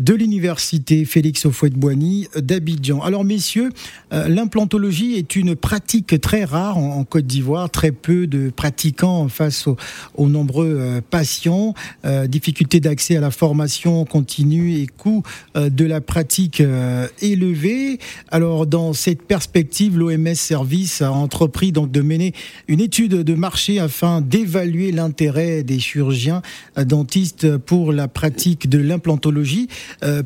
de 0.00 0.14
l'université 0.14 1.04
Félix 1.04 1.44
Houphouët-Boigny 1.44 2.28
d'Abidjan. 2.34 3.02
Alors 3.02 3.24
messieurs, 3.24 3.70
l'implantologie 4.10 5.16
est 5.16 5.36
une 5.36 5.54
pratique 5.54 6.18
très 6.20 6.44
rare 6.44 6.78
en, 6.78 7.04
Côte 7.04 7.26
d'Ivoire, 7.26 7.68
très 7.68 7.92
peu 7.92 8.26
de 8.26 8.50
pratiquants 8.50 9.28
face 9.28 9.66
aux, 10.14 10.28
nombreux 10.28 11.02
patients. 11.10 11.74
Euh, 12.04 12.26
difficulté 12.26 12.80
d'accès 12.80 13.16
à 13.16 13.20
la 13.20 13.30
formation 13.30 14.04
continue 14.04 14.74
et 14.74 14.86
coût 14.86 15.22
euh, 15.56 15.68
de 15.68 15.84
la 15.84 16.00
pratique 16.00 16.60
euh, 16.60 17.06
élevé. 17.20 17.98
Alors, 18.30 18.66
dans 18.66 18.92
cette 18.92 19.22
perspective, 19.22 19.98
l'OMS 19.98 20.34
Service 20.34 21.02
a 21.02 21.12
entrepris 21.12 21.72
donc 21.72 21.90
de 21.90 22.00
mener 22.00 22.32
une 22.68 22.80
étude 22.80 23.22
de 23.22 23.34
marché 23.34 23.78
afin 23.78 24.20
d'évaluer 24.20 24.92
l'intérêt 24.92 25.62
des 25.62 25.78
chirurgiens 25.78 26.42
dentistes 26.76 27.56
pour 27.58 27.92
la 27.92 28.08
pratique 28.08 28.68
de 28.68 28.78
l'implantologie. 28.78 29.68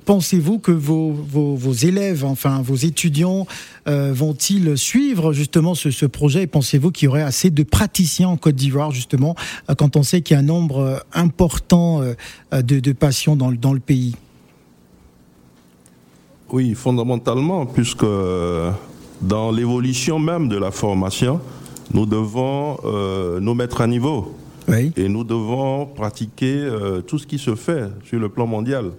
Pensez-vous 0.04 0.58
que 0.58 0.70
vos, 0.70 1.12
vos, 1.12 1.56
vos 1.56 1.72
élèves, 1.72 2.24
enfin 2.24 2.62
vos 2.62 2.76
étudiants, 2.76 3.46
vont-ils 3.86 4.76
suivre 4.76 5.32
justement 5.32 5.74
ce, 5.74 5.90
ce 5.90 6.06
projet? 6.06 6.42
Et 6.42 6.46
pensez-vous 6.46 6.90
qu'il 6.90 7.06
y 7.06 7.08
aurait 7.08 7.22
assez 7.22 7.50
de 7.50 7.62
praticiens 7.62 8.28
en 8.28 8.36
Côte 8.36 8.56
d'Ivoire 8.56 8.92
justement 8.92 9.34
quand 9.76 9.96
on 9.96 10.02
sait 10.02 10.22
qu'il 10.22 10.34
y 10.34 10.36
a 10.36 10.40
un 10.40 10.42
nombre 10.42 10.78
euh, 10.78 10.98
important 11.54 12.02
euh, 12.02 12.62
de, 12.62 12.80
de 12.80 12.92
patients 12.92 13.36
dans, 13.36 13.50
le- 13.50 13.56
dans 13.56 13.72
le 13.72 13.80
pays 13.80 14.14
Oui, 16.50 16.74
fondamentalement, 16.74 17.66
puisque 17.66 18.02
euh, 18.02 18.70
dans 19.20 19.50
l'évolution 19.52 20.18
même 20.18 20.48
de 20.48 20.56
la 20.56 20.70
formation, 20.70 21.40
nous 21.92 22.06
devons 22.06 22.78
euh, 22.84 23.40
nous 23.40 23.54
mettre 23.54 23.80
à 23.80 23.86
niveau 23.86 24.34
Oui. 24.68 24.92
et 24.96 25.08
nous 25.08 25.24
devons 25.24 25.86
pratiquer 25.86 26.56
euh, 26.56 27.00
tout 27.02 27.18
ce 27.18 27.26
qui 27.26 27.38
se 27.38 27.54
fait 27.54 27.84
sur 28.04 28.18
le 28.18 28.28
plan 28.28 28.46
mondial. 28.46 28.90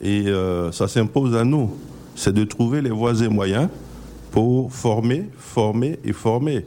Et 0.00 0.28
euh, 0.28 0.72
ça 0.72 0.88
s'impose 0.88 1.34
à 1.36 1.44
nous, 1.44 1.70
c'est 2.14 2.32
de 2.32 2.44
trouver 2.44 2.80
les 2.80 2.90
voies 2.90 3.20
et 3.22 3.28
moyens 3.28 3.68
pour 4.30 4.72
former, 4.72 5.24
former 5.36 5.98
et 6.04 6.12
former. 6.12 6.64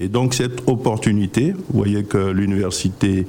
Et 0.00 0.06
donc 0.08 0.34
cette 0.34 0.62
opportunité, 0.68 1.52
vous 1.52 1.78
voyez 1.78 2.04
que 2.04 2.30
l'université, 2.30 3.26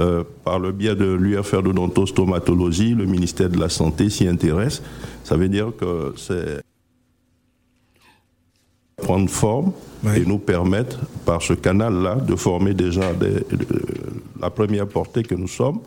euh, 0.00 0.24
par 0.44 0.58
le 0.58 0.72
biais 0.72 0.96
de 0.96 1.04
l'UFR 1.12 1.62
d'odontostomatologie, 1.62 2.94
le 2.94 3.04
ministère 3.06 3.48
de 3.50 3.58
la 3.58 3.68
Santé 3.68 4.10
s'y 4.10 4.26
intéresse, 4.26 4.82
ça 5.24 5.36
veut 5.36 5.48
dire 5.48 5.72
que 5.78 6.12
c'est 6.16 6.60
prendre 8.96 9.28
forme 9.30 9.72
et 10.16 10.24
nous 10.26 10.38
permettre, 10.38 10.98
par 11.24 11.42
ce 11.42 11.52
canal-là, 11.54 12.16
de 12.16 12.34
former 12.36 12.74
déjà 12.74 13.12
des- 13.12 13.40
de- 13.56 13.66
la 14.40 14.50
première 14.50 14.86
portée 14.86 15.22
que 15.22 15.34
nous 15.34 15.48
sommes 15.48 15.80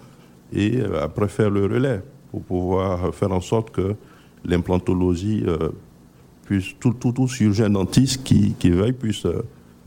et 0.54 0.78
euh, 0.78 1.04
après 1.04 1.28
faire 1.28 1.50
le 1.50 1.64
relais 1.66 2.02
pour 2.32 2.42
pouvoir 2.44 3.14
faire 3.14 3.32
en 3.32 3.42
sorte 3.42 3.72
que 3.72 3.96
l'implantologie 4.46 5.44
euh, 5.48 5.70
puisse, 6.46 6.74
tout, 6.80 6.94
tout, 6.94 7.12
tout 7.12 7.28
chirurgien 7.28 7.70
dentiste 7.70 8.24
qui, 8.24 8.54
qui 8.60 8.70
veuille 8.72 8.94
puisse 8.94 9.26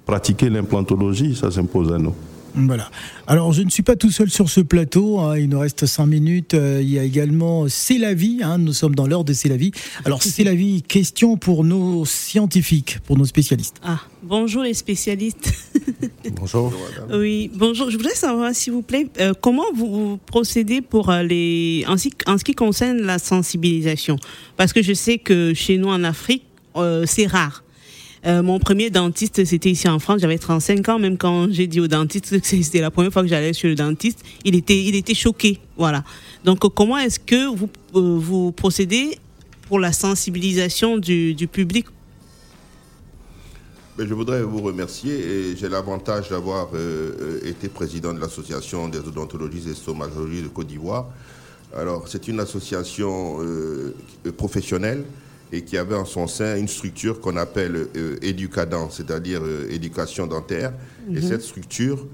pratiquer 0.06 0.48
l'implantologie, 0.50 1.34
ça 1.34 1.50
s'impose 1.50 1.92
à 1.92 1.98
nous. 1.98 2.14
Voilà. 2.56 2.90
Alors, 3.26 3.52
je 3.52 3.62
ne 3.62 3.68
suis 3.70 3.82
pas 3.82 3.96
tout 3.96 4.10
seul 4.10 4.30
sur 4.30 4.48
ce 4.48 4.60
plateau. 4.60 5.20
hein, 5.20 5.36
il 5.38 5.48
nous 5.50 5.58
reste 5.58 5.84
cinq 5.86 6.06
minutes. 6.06 6.54
Euh, 6.54 6.80
il 6.82 6.88
y 6.90 6.98
a 6.98 7.04
également 7.04 7.68
C'est 7.68 7.98
la 7.98 8.14
vie. 8.14 8.40
hein, 8.42 8.58
nous 8.58 8.72
sommes 8.72 8.94
dans 8.94 9.06
l'heure 9.06 9.24
de 9.24 9.32
C'est 9.34 9.48
la 9.50 9.56
vie. 9.58 9.72
Alors, 10.04 10.22
C'est 10.22 10.42
la 10.44 10.54
vie. 10.54 10.82
Question 10.82 11.36
pour 11.36 11.64
nos 11.64 12.04
scientifiques, 12.06 12.98
pour 13.04 13.18
nos 13.18 13.26
spécialistes. 13.26 13.76
Ah, 13.84 14.00
bonjour 14.22 14.62
les 14.62 14.74
spécialistes. 14.74 15.52
Bonjour. 16.40 16.72
oui, 17.12 17.50
bonjour. 17.54 17.88
Je 17.90 17.96
voudrais 17.96 18.14
savoir, 18.14 18.52
s'il 18.54 18.72
vous 18.72 18.82
plaît, 18.82 19.06
euh, 19.20 19.32
comment 19.40 19.64
vous 19.74 20.18
procédez 20.26 20.80
pour 20.80 21.10
euh, 21.10 21.22
les 21.22 21.84
en 21.86 21.96
ce, 21.96 22.08
en 22.26 22.36
ce 22.36 22.42
qui 22.44 22.54
concerne 22.54 22.98
la 23.02 23.18
sensibilisation? 23.20 24.16
Parce 24.56 24.72
que 24.72 24.82
je 24.82 24.92
sais 24.92 25.18
que 25.18 25.54
chez 25.54 25.78
nous 25.78 25.88
en 25.88 26.02
Afrique, 26.02 26.42
euh, 26.76 27.04
c'est 27.06 27.26
rare. 27.26 27.62
Euh, 28.26 28.42
mon 28.42 28.58
premier 28.58 28.90
dentiste, 28.90 29.44
c'était 29.44 29.70
ici 29.70 29.88
en 29.88 30.00
France. 30.00 30.20
J'avais 30.20 30.38
35 30.38 30.88
ans, 30.88 30.98
même 30.98 31.16
quand 31.16 31.46
j'ai 31.50 31.68
dit 31.68 31.80
au 31.80 31.86
dentiste 31.86 32.40
que 32.40 32.46
c'était 32.46 32.80
la 32.80 32.90
première 32.90 33.12
fois 33.12 33.22
que 33.22 33.28
j'allais 33.28 33.52
chez 33.52 33.68
le 33.68 33.76
dentiste, 33.76 34.24
il 34.44 34.56
était, 34.56 35.14
choqué. 35.14 35.60
Voilà. 35.76 36.02
Donc, 36.44 36.58
comment 36.74 36.98
est-ce 36.98 37.20
que 37.20 37.46
vous, 37.54 37.68
euh, 37.94 38.50
procédez 38.50 39.18
pour 39.68 39.78
la 39.78 39.92
sensibilisation 39.92 40.98
du, 40.98 41.48
public? 41.52 41.86
Mais 43.96 44.06
je 44.06 44.12
voudrais 44.12 44.42
vous 44.42 44.60
remercier 44.60 45.14
et 45.14 45.56
j'ai 45.56 45.68
l'avantage 45.68 46.28
d'avoir 46.28 46.68
euh, 46.74 47.40
été 47.44 47.68
président 47.68 48.12
de 48.12 48.20
l'association 48.20 48.88
des 48.88 48.98
odontologistes 48.98 49.68
et 49.68 49.74
stomatologistes 49.74 50.44
de 50.44 50.48
Côte 50.48 50.66
d'Ivoire. 50.66 51.06
Alors, 51.74 52.08
c'est 52.08 52.26
une 52.26 52.40
association 52.40 53.38
professionnelle 54.36 55.04
et 55.52 55.62
qui 55.62 55.76
avait 55.78 55.94
en 55.94 56.04
son 56.04 56.26
sein 56.26 56.56
une 56.56 56.68
structure 56.68 57.20
qu'on 57.20 57.36
appelle 57.36 57.88
euh, 57.96 58.16
éducadent, 58.22 58.88
c'est-à-dire 58.90 59.40
euh, 59.42 59.68
éducation 59.70 60.26
dentaire. 60.26 60.72
Et 61.14 61.20
cette 61.20 61.42
structure 61.42 62.04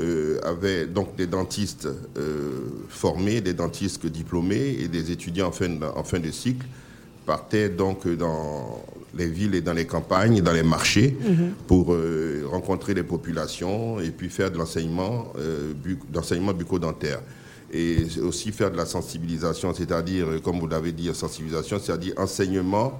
euh, 0.00 0.38
avait 0.42 0.86
donc 0.86 1.16
des 1.16 1.26
dentistes 1.26 1.86
euh, 2.18 2.60
formés, 2.88 3.40
des 3.40 3.54
dentistes 3.54 4.06
diplômés 4.06 4.76
et 4.80 4.88
des 4.88 5.10
étudiants 5.10 5.48
en 5.48 5.52
fin 5.52 5.68
de, 5.68 5.84
en 5.84 6.02
fin 6.04 6.18
de 6.18 6.30
cycle 6.30 6.66
partaient 7.24 7.68
donc 7.68 8.08
dans 8.08 8.82
les 9.16 9.28
villes 9.28 9.54
et 9.54 9.60
dans 9.60 9.74
les 9.74 9.86
campagnes, 9.86 10.40
dans 10.40 10.52
les 10.52 10.62
marchés, 10.64 11.16
pour 11.68 11.92
euh, 11.92 12.42
rencontrer 12.50 12.94
les 12.94 13.04
populations 13.04 14.00
et 14.00 14.10
puis 14.10 14.28
faire 14.28 14.50
de 14.50 14.58
l'enseignement, 14.58 15.32
bucco-dentaire. 16.52 17.20
Et 17.72 18.04
aussi 18.22 18.52
faire 18.52 18.70
de 18.70 18.76
la 18.76 18.84
sensibilisation, 18.84 19.72
c'est-à-dire, 19.72 20.26
euh, 20.28 20.40
comme 20.40 20.60
vous 20.60 20.68
l'avez 20.68 20.92
dit, 20.92 21.08
sensibilisation, 21.14 21.78
c'est-à-dire 21.82 22.12
enseignement, 22.18 22.98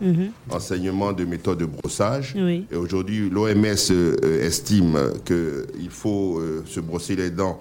enseignement 0.51 1.13
de 1.13 1.25
méthodes 1.25 1.59
de 1.59 1.67
brossage. 1.67 2.35
Oui. 2.37 2.67
Et 2.73 2.77
aujourd'hui, 2.77 3.29
l'OMS 3.29 3.91
euh, 3.91 4.47
estime 4.47 4.99
qu'il 5.27 5.91
faut 5.91 6.39
euh, 6.39 6.65
se 6.67 6.81
brosser 6.81 7.17
les 7.17 7.31
dents 7.31 7.59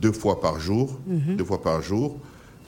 deux 0.00 0.12
fois 0.12 0.40
par 0.40 0.58
jour, 0.58 0.98
deux 1.06 1.44
fois 1.44 1.62
par 1.62 1.82
jour. 1.82 2.18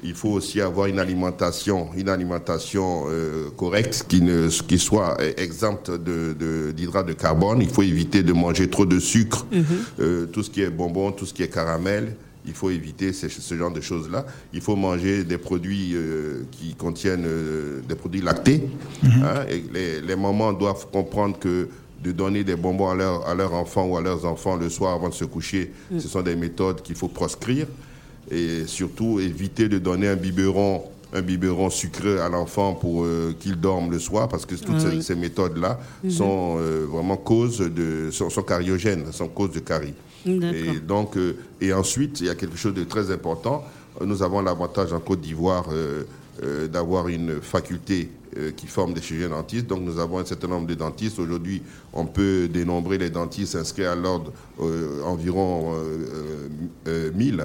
Il 0.04 0.14
faut 0.14 0.28
aussi 0.28 0.60
avoir 0.60 0.86
une 0.86 0.98
alimentation, 0.98 1.88
une 1.96 2.08
alimentation 2.08 3.04
euh, 3.08 3.48
correcte 3.56 4.04
qui, 4.08 4.20
ne, 4.20 4.48
qui 4.48 4.78
soit 4.78 5.16
exempte 5.38 5.90
de, 5.90 6.70
d'hydrates 6.72 7.06
de 7.06 7.14
carbone. 7.14 7.60
Il 7.62 7.68
faut 7.68 7.82
éviter 7.82 8.22
de 8.22 8.32
manger 8.32 8.68
trop 8.68 8.84
de 8.84 8.98
sucre, 8.98 9.46
euh, 9.98 10.26
tout 10.26 10.42
ce 10.42 10.50
qui 10.50 10.60
est 10.60 10.70
bonbon, 10.70 11.12
tout 11.12 11.24
ce 11.26 11.32
qui 11.32 11.42
est 11.42 11.48
caramel. 11.48 12.14
Il 12.46 12.52
faut 12.54 12.70
éviter 12.70 13.12
ce, 13.12 13.28
ce 13.28 13.54
genre 13.56 13.72
de 13.72 13.80
choses-là. 13.80 14.24
Il 14.52 14.60
faut 14.60 14.76
manger 14.76 15.24
des 15.24 15.38
produits 15.38 15.92
euh, 15.94 16.42
qui 16.52 16.74
contiennent 16.74 17.24
euh, 17.26 17.80
des 17.88 17.94
produits 17.96 18.20
lactés. 18.22 18.62
hein, 19.04 19.44
et 19.50 19.64
les, 19.72 20.00
les 20.00 20.16
mamans 20.16 20.52
doivent 20.52 20.86
comprendre 20.92 21.38
que 21.38 21.68
de 22.04 22.12
donner 22.12 22.44
des 22.44 22.54
bonbons 22.56 22.88
à, 22.90 22.94
leur- 22.94 23.26
à 23.26 23.34
leurs 23.34 23.52
enfants 23.54 23.86
ou 23.86 23.96
à 23.96 24.00
leurs 24.00 24.24
enfants 24.26 24.54
le 24.56 24.68
soir 24.68 24.94
avant 24.94 25.08
de 25.08 25.14
se 25.14 25.24
coucher, 25.24 25.72
ce 25.98 26.06
sont 26.08 26.22
des 26.22 26.36
méthodes 26.36 26.82
qu'il 26.82 26.94
faut 26.94 27.08
proscrire. 27.08 27.66
Et 28.30 28.66
surtout, 28.66 29.18
éviter 29.20 29.68
de 29.68 29.78
donner 29.78 30.08
un 30.08 30.16
biberon, 30.16 30.82
un 31.12 31.22
biberon 31.22 31.70
sucré 31.70 32.18
à 32.20 32.28
l'enfant 32.28 32.74
pour 32.74 33.04
euh, 33.04 33.34
qu'il 33.38 33.56
dorme 33.56 33.90
le 33.90 33.98
soir, 33.98 34.28
parce 34.28 34.44
que 34.46 34.54
toutes 34.56 34.74
Ah 34.78 34.80
ces, 34.80 34.88
oui. 34.96 35.02
ces 35.02 35.14
méthodes-là 35.14 35.78
sont 36.10 36.56
euh, 36.58 36.86
vraiment 36.88 37.16
cause 37.16 37.58
de, 37.58 38.10
sont, 38.12 38.28
sont 38.30 38.42
cariogènes, 38.42 39.10
sont 39.12 39.28
cause 39.28 39.52
de 39.52 39.60
carie. 39.60 39.94
Et 40.26 40.80
donc, 40.80 41.16
euh, 41.16 41.36
et 41.60 41.72
ensuite, 41.72 42.20
il 42.20 42.26
y 42.26 42.30
a 42.30 42.34
quelque 42.34 42.56
chose 42.56 42.74
de 42.74 42.84
très 42.84 43.10
important. 43.10 43.64
Nous 44.04 44.22
avons 44.22 44.42
l'avantage 44.42 44.92
en 44.92 45.00
Côte 45.00 45.20
d'Ivoire 45.20 45.66
euh, 45.72 46.02
euh, 46.42 46.68
d'avoir 46.68 47.08
une 47.08 47.40
faculté 47.40 48.10
qui 48.54 48.66
forme 48.66 48.92
des 48.92 49.00
chirurgiens 49.00 49.30
dentistes. 49.30 49.66
Donc, 49.66 49.80
nous 49.80 49.98
avons 49.98 50.18
un 50.18 50.24
certain 50.26 50.48
nombre 50.48 50.66
de 50.66 50.74
dentistes. 50.74 51.18
Aujourd'hui, 51.18 51.62
on 51.94 52.04
peut 52.04 52.48
dénombrer 52.52 52.98
les 52.98 53.08
dentistes 53.08 53.56
inscrits 53.56 53.86
à 53.86 53.94
l'ordre 53.94 54.30
environ 55.06 55.74
euh, 55.74 56.48
euh, 56.88 57.08
euh, 57.08 57.12
1000. 57.14 57.44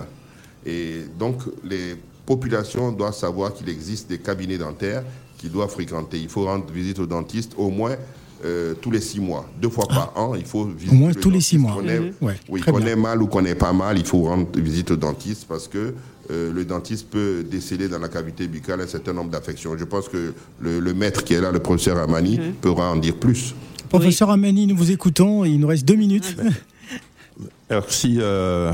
Et 0.66 1.02
donc, 1.18 1.42
les 1.64 1.96
populations 2.26 2.92
doivent 2.92 3.16
savoir 3.16 3.54
qu'il 3.54 3.70
existe 3.70 4.10
des 4.10 4.20
cabinets 4.20 4.58
dentaires 4.58 5.04
qu'ils 5.38 5.52
doivent 5.52 5.72
fréquenter. 5.72 6.20
Il 6.20 6.30
faut 6.30 6.46
rendre 6.46 6.66
visite 6.72 7.00
au 7.00 7.08
dentiste 7.08 7.54
au 7.58 7.70
moins 7.70 7.96
euh, 8.46 8.74
tous 8.82 8.92
les 8.92 9.02
six 9.02 9.20
mois, 9.20 9.46
deux 9.62 9.70
fois 9.70 9.88
par 9.88 10.14
an. 10.16 10.36
Il 10.36 10.46
faut 10.46 10.66
visiter 10.66 10.96
moins 10.96 11.10
le 11.10 11.16
tous 11.16 11.30
les 11.30 11.42
six 11.42 11.58
dentiste 11.58 11.74
mois. 11.76 11.82
qu'on 11.84 11.88
est- 11.90 12.00
Mhm. 12.00 12.14
Ouais, 12.22 12.36
oui, 12.50 12.62
très 12.62 12.72
qu'on 12.72 12.80
bien. 12.80 12.88
ait 12.88 12.96
mal 12.96 13.22
ou 13.22 13.28
qu'on 13.28 13.46
ait 13.46 13.56
pas 13.56 13.74
mal, 13.74 13.98
il 13.98 14.06
faut 14.06 14.22
rendre 14.24 14.48
visite 14.56 14.92
au 14.92 14.96
dentiste 14.96 15.46
parce 15.48 15.68
que 15.68 15.94
euh, 16.30 16.52
le 16.54 16.64
dentiste 16.66 17.08
peut 17.10 17.44
déceler 17.50 17.88
dans 17.90 18.00
la 18.00 18.08
cavité 18.08 18.48
buccale 18.48 18.80
un 18.82 18.88
certain 18.88 19.12
nombre 19.14 19.32
d'affections. 19.32 19.76
Je 19.78 19.84
pense 19.84 20.08
que 20.08 20.34
le, 20.62 20.80
le 20.80 20.94
maître 20.94 21.24
qui 21.24 21.34
est 21.34 21.42
là, 21.42 21.52
le 21.52 21.60
professeur 21.60 21.98
Amani, 21.98 22.38
Mhm. 22.38 22.54
pourra 22.62 22.92
en 22.92 22.96
dire 22.96 23.16
plus. 23.16 23.54
Professeur 23.90 24.30
Amani, 24.30 24.68
nous 24.68 24.78
vous 24.78 24.92
écoutons. 24.92 25.44
Il 25.44 25.60
nous 25.60 25.68
reste 25.68 25.86
deux 25.86 25.96
minutes. 25.96 26.36
Merci 27.70 28.18
euh, 28.20 28.72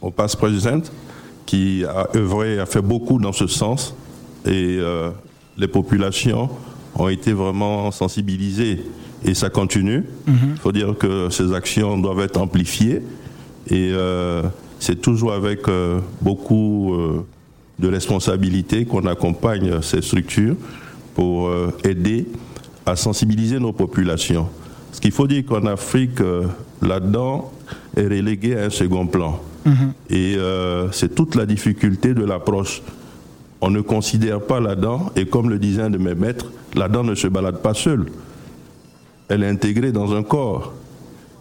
au 0.00 0.10
passe 0.10 0.36
président 0.36 0.80
qui 1.46 1.84
a 1.84 2.08
œuvré, 2.16 2.58
a 2.58 2.66
fait 2.66 2.82
beaucoup 2.82 3.18
dans 3.18 3.32
ce 3.32 3.46
sens 3.46 3.94
et 4.44 4.76
euh, 4.78 5.10
les 5.56 5.68
populations 5.68 6.50
ont 6.98 7.08
été 7.08 7.32
vraiment 7.32 7.90
sensibilisées 7.90 8.82
et 9.24 9.34
ça 9.34 9.50
continue. 9.50 10.04
Il 10.26 10.60
faut 10.60 10.72
dire 10.72 10.94
que 10.98 11.28
ces 11.30 11.52
actions 11.52 11.98
doivent 11.98 12.20
être 12.20 12.40
amplifiées 12.40 13.02
et 13.68 13.90
euh, 13.92 14.42
c'est 14.78 15.00
toujours 15.00 15.32
avec 15.32 15.68
euh, 15.68 16.00
beaucoup 16.20 16.94
euh, 16.94 17.26
de 17.78 17.88
responsabilité 17.88 18.84
qu'on 18.84 19.06
accompagne 19.06 19.82
ces 19.82 20.02
structures 20.02 20.56
pour 21.14 21.50
aider 21.82 22.26
à 22.84 22.94
sensibiliser 22.94 23.58
nos 23.58 23.72
populations. 23.72 24.48
Ce 24.92 25.00
qu'il 25.00 25.12
faut 25.12 25.26
dire 25.26 25.46
qu'en 25.46 25.64
Afrique, 25.64 26.20
là-dedans, 26.82 27.52
est 27.96 28.04
relégué 28.04 28.54
à 28.56 28.64
un 28.64 28.70
second 28.70 29.06
plan. 29.06 29.40
Et 30.10 30.36
euh, 30.36 30.90
c'est 30.92 31.14
toute 31.14 31.34
la 31.34 31.46
difficulté 31.46 32.14
de 32.14 32.24
l'approche. 32.24 32.82
On 33.60 33.70
ne 33.70 33.80
considère 33.80 34.40
pas 34.40 34.60
la 34.60 34.74
dent, 34.74 35.10
et 35.16 35.26
comme 35.26 35.48
le 35.50 35.58
disait 35.58 35.82
un 35.82 35.90
de 35.90 35.98
mes 35.98 36.14
maîtres, 36.14 36.46
la 36.74 36.88
dent 36.88 37.02
ne 37.04 37.14
se 37.14 37.26
balade 37.26 37.58
pas 37.62 37.74
seule. 37.74 38.06
Elle 39.28 39.42
est 39.42 39.48
intégrée 39.48 39.92
dans 39.92 40.14
un 40.14 40.22
corps. 40.22 40.72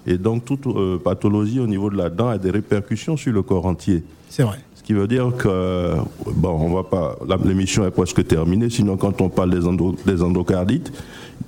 Et 0.07 0.17
donc 0.17 0.45
toute 0.45 0.65
euh, 0.67 0.97
pathologie 0.97 1.59
au 1.59 1.67
niveau 1.67 1.89
de 1.89 1.97
la 1.97 2.09
dent 2.09 2.29
a 2.29 2.37
des 2.37 2.51
répercussions 2.51 3.17
sur 3.17 3.33
le 3.33 3.41
corps 3.41 3.65
entier. 3.65 4.03
C'est 4.29 4.43
vrai. 4.43 4.57
Ce 4.75 4.83
qui 4.83 4.93
veut 4.93 5.07
dire 5.07 5.31
que, 5.35 5.93
bon, 6.35 6.49
on 6.61 6.73
va 6.73 6.83
pas, 6.83 7.15
l'émission 7.43 7.85
est 7.87 7.91
presque 7.91 8.25
terminée, 8.27 8.69
sinon 8.69 8.97
quand 8.97 9.19
on 9.21 9.29
parle 9.29 9.49
des, 9.49 9.65
endo- 9.65 9.95
des 10.05 10.21
endocardites, 10.21 10.93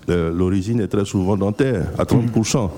euh, 0.10 0.34
l'origine 0.34 0.80
est 0.82 0.88
très 0.88 1.06
souvent 1.06 1.38
dentaire, 1.38 1.86
à 1.99 2.03
30%. 2.03 2.69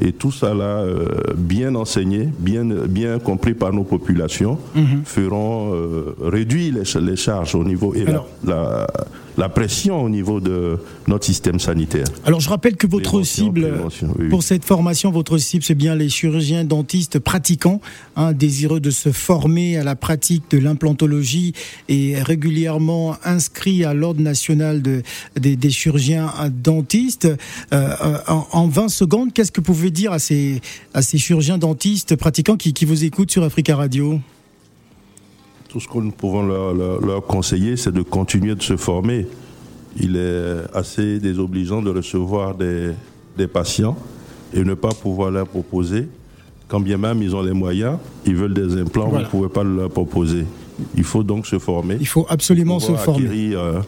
Et 0.00 0.12
tout 0.12 0.32
ça 0.32 0.54
là, 0.54 0.78
euh, 0.80 1.06
bien 1.36 1.74
enseigné, 1.76 2.28
bien, 2.38 2.64
bien 2.64 3.18
compris 3.18 3.54
par 3.54 3.72
nos 3.72 3.84
populations, 3.84 4.58
feront 5.04 5.72
euh, 5.74 6.14
réduire 6.22 6.74
les, 6.74 7.00
les 7.00 7.16
charges 7.16 7.54
au 7.54 7.64
niveau 7.64 7.94
et 7.94 8.04
la- 8.04 8.10
Alors- 8.10 8.28
la, 8.44 8.54
la 8.54 8.86
pression 9.48 10.02
au 10.02 10.08
niveau 10.08 10.40
de 10.40 10.78
notre 11.06 11.24
système 11.24 11.58
sanitaire. 11.58 12.06
Alors 12.24 12.40
je 12.40 12.48
rappelle 12.48 12.76
que 12.76 12.86
votre 12.86 13.22
cible 13.22 13.72
oui. 14.18 14.28
pour 14.28 14.42
cette 14.42 14.64
formation, 14.64 15.10
votre 15.10 15.38
cible, 15.38 15.64
c'est 15.64 15.74
bien 15.74 15.94
les 15.94 16.08
chirurgiens 16.08 16.64
dentistes 16.64 17.18
pratiquants, 17.18 17.80
hein, 18.16 18.32
désireux 18.32 18.80
de 18.80 18.90
se 18.90 19.12
former 19.12 19.76
à 19.76 19.84
la 19.84 19.96
pratique 19.96 20.44
de 20.50 20.58
l'implantologie 20.58 21.52
et 21.88 22.20
régulièrement 22.22 23.16
inscrits 23.24 23.84
à 23.84 23.94
l'ordre 23.94 24.20
national 24.20 24.82
de, 24.82 25.02
des, 25.38 25.56
des 25.56 25.70
chirurgiens 25.70 26.32
dentistes. 26.50 27.24
Euh, 27.24 27.36
euh, 27.72 28.18
en, 28.28 28.46
en 28.52 28.68
20 28.68 28.88
secondes, 28.88 29.32
qu'est-ce 29.32 29.52
que 29.52 29.60
vous 29.60 29.72
pouvez 29.72 29.90
dire 29.90 30.12
à 30.12 30.18
ces, 30.18 30.60
à 30.94 31.02
ces 31.02 31.18
chirurgiens 31.18 31.58
dentistes 31.58 32.16
pratiquants 32.16 32.56
qui, 32.56 32.72
qui 32.72 32.84
vous 32.84 33.04
écoutent 33.04 33.30
sur 33.30 33.42
Africa 33.42 33.76
Radio? 33.76 34.20
Tout 35.74 35.80
ce 35.80 35.88
que 35.88 35.98
nous 35.98 36.12
pouvons 36.12 36.46
leur, 36.46 36.72
leur- 36.72 37.00
leur 37.04 37.26
conseiller, 37.26 37.76
c'est 37.76 37.90
de 37.90 38.02
continuer 38.02 38.54
de 38.54 38.62
se 38.62 38.76
former. 38.76 39.26
Il 40.00 40.14
est 40.16 40.72
assez 40.72 41.18
désobligeant 41.18 41.82
de 41.82 41.90
recevoir 41.90 42.54
des, 42.54 42.90
des 43.36 43.48
patients 43.48 43.96
et 44.52 44.62
ne 44.62 44.74
pas 44.74 44.90
pouvoir 44.90 45.32
leur 45.32 45.48
proposer. 45.48 46.06
Quand 46.68 46.78
bien 46.78 46.96
même 46.96 47.20
ils 47.24 47.34
ont 47.34 47.42
les 47.42 47.52
moyens, 47.52 47.98
ils 48.24 48.36
veulent 48.36 48.54
des 48.54 48.80
implants, 48.80 49.08
Voilà. 49.08 49.26
vous 49.28 49.36
ne 49.38 49.42
pouvez 49.42 49.52
pas 49.52 49.64
leur 49.64 49.90
proposer. 49.90 50.44
Il 50.96 51.02
faut 51.02 51.24
donc 51.24 51.44
se 51.44 51.58
former. 51.58 51.96
Il 51.98 52.06
faut 52.06 52.24
absolument 52.28 52.78
se 52.78 52.92
former. 52.94 53.26
Acquérir, 53.26 53.58
euh, 53.58 53.80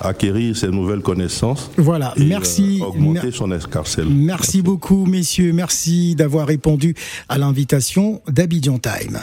acquérir 0.00 0.56
ces 0.56 0.68
nouvelles 0.68 1.00
connaissances. 1.02 1.70
Voilà, 1.76 2.14
et, 2.16 2.24
merci. 2.24 2.80
euh, 2.82 2.86
augmenter 2.86 3.30
son 3.32 3.52
escarcelle. 3.52 4.08
Merci 4.08 4.62
beaucoup, 4.62 5.04
messieurs. 5.04 5.52
Merci 5.52 6.14
d'avoir 6.14 6.46
répondu 6.46 6.94
à 7.28 7.36
l'invitation 7.36 8.22
d'Abidjan 8.28 8.78
Time. 8.78 9.18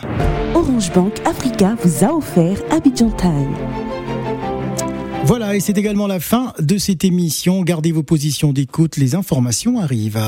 Orange 0.53 0.91
Bank 0.91 1.13
Africa 1.25 1.77
vous 1.81 2.03
a 2.03 2.13
offert 2.13 2.57
Abidjan 2.71 3.09
Time. 3.11 3.55
Voilà, 5.23 5.55
et 5.55 5.59
c'est 5.59 5.77
également 5.77 6.07
la 6.07 6.19
fin 6.19 6.53
de 6.59 6.77
cette 6.77 7.05
émission. 7.05 7.61
Gardez 7.61 7.91
vos 7.91 8.03
positions 8.03 8.51
d'écoute, 8.51 8.97
les 8.97 9.15
informations 9.15 9.79
arrivent. 9.79 10.19